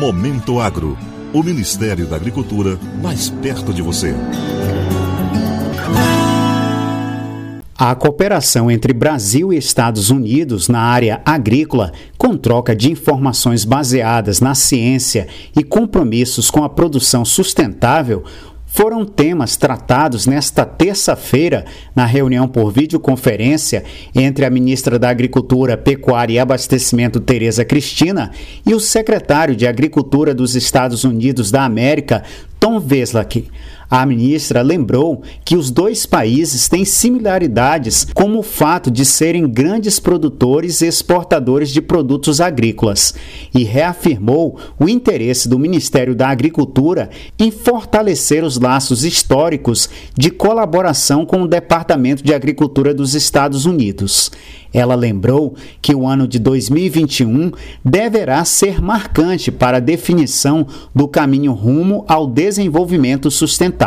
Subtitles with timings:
[0.00, 0.96] Momento Agro.
[1.30, 4.14] O Ministério da Agricultura mais perto de você.
[7.76, 14.40] A cooperação entre Brasil e Estados Unidos na área agrícola, com troca de informações baseadas
[14.40, 18.24] na ciência e compromissos com a produção sustentável,
[18.72, 26.34] foram temas tratados nesta terça-feira na reunião por videoconferência entre a ministra da Agricultura, Pecuária
[26.34, 28.30] e Abastecimento, Tereza Cristina,
[28.64, 32.22] e o secretário de Agricultura dos Estados Unidos da América,
[32.60, 33.48] Tom Veslak.
[33.90, 39.98] A ministra lembrou que os dois países têm similaridades, como o fato de serem grandes
[39.98, 43.12] produtores e exportadores de produtos agrícolas,
[43.52, 51.26] e reafirmou o interesse do Ministério da Agricultura em fortalecer os laços históricos de colaboração
[51.26, 54.30] com o Departamento de Agricultura dos Estados Unidos.
[54.72, 57.50] Ela lembrou que o ano de 2021
[57.84, 60.64] deverá ser marcante para a definição
[60.94, 63.79] do caminho rumo ao desenvolvimento sustentável.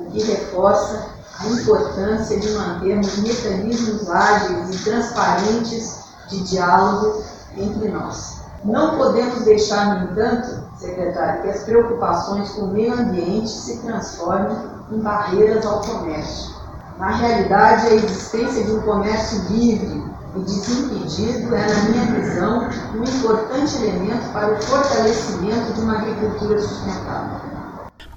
[0.00, 7.22] O que reforça a importância de mantermos mecanismos ágeis e transparentes de diálogo
[7.54, 8.40] entre nós.
[8.64, 14.56] Não podemos deixar, no entanto, secretário, que as preocupações com o meio ambiente se transformem
[14.90, 16.54] em barreiras ao comércio.
[16.98, 20.02] Na realidade, a existência de um comércio livre,
[20.34, 26.60] e desimpedido é, na minha visão, um importante elemento para o fortalecimento de uma agricultura
[26.60, 27.40] sustentável.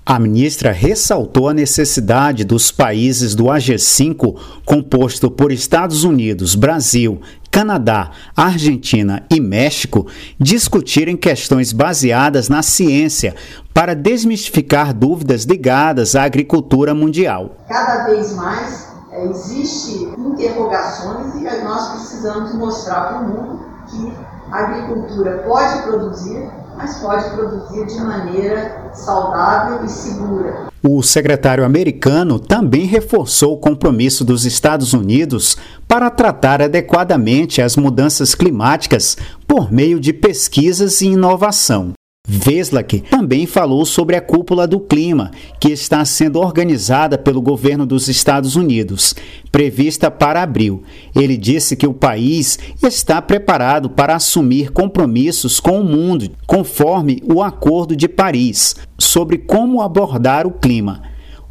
[0.09, 8.09] A ministra ressaltou a necessidade dos países do AG5, composto por Estados Unidos, Brasil, Canadá,
[8.35, 10.07] Argentina e México,
[10.39, 13.35] discutirem questões baseadas na ciência
[13.71, 17.57] para desmistificar dúvidas ligadas à agricultura mundial.
[17.67, 24.11] Cada vez mais é, existe interrogações e nós precisamos mostrar para o mundo que
[24.51, 30.69] a agricultura pode produzir, mas pode produzir de maneira saudável e segura.
[30.81, 35.57] O secretário americano também reforçou o compromisso dos Estados Unidos
[35.87, 41.98] para tratar adequadamente as mudanças climáticas por meio de pesquisas e inovação.
[42.31, 48.07] Veslak também falou sobre a cúpula do clima, que está sendo organizada pelo governo dos
[48.07, 49.15] Estados Unidos,
[49.51, 50.83] prevista para abril.
[51.15, 57.41] Ele disse que o país está preparado para assumir compromissos com o mundo, conforme o
[57.41, 61.01] Acordo de Paris, sobre como abordar o clima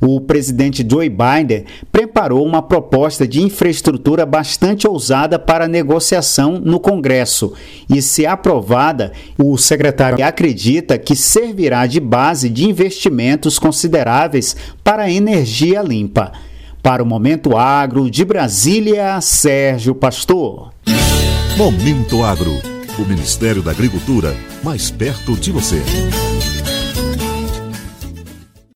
[0.01, 7.53] o presidente Joe Biden preparou uma proposta de infraestrutura bastante ousada para negociação no Congresso
[7.89, 15.11] e, se aprovada, o secretário acredita que servirá de base de investimentos consideráveis para a
[15.11, 16.33] energia limpa.
[16.83, 20.73] Para o Momento Agro de Brasília, Sérgio Pastor.
[21.57, 22.53] Momento Agro,
[22.99, 25.83] o Ministério da Agricultura mais perto de você.